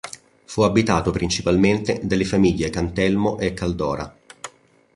[0.45, 4.17] Fu abitato principalmente dalle famiglie Cantelmo e Caldora.